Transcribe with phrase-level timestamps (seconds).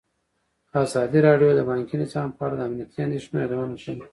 [0.83, 4.05] ازادي راډیو د بانکي نظام په اړه د امنیتي اندېښنو یادونه کړې.